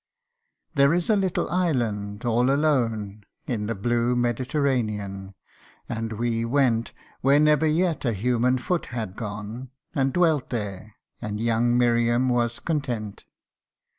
[0.73, 5.35] There is a little island all alone In the blue Mediterranean;
[5.87, 11.39] and we went Where never yet a human foot had gone, And dwelt there, and
[11.39, 13.25] young Miriam was content.